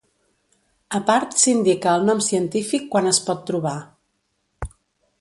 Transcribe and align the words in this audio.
A 0.99 1.01
part 1.09 1.35
s'indica 1.41 1.93
el 1.99 2.09
nom 2.09 2.23
científic 2.31 2.91
quan 2.97 3.13
es 3.15 3.23
pot 3.31 3.47
trobar. 3.53 3.79